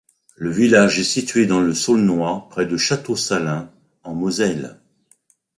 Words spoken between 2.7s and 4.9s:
Château-Salins, en Moselle.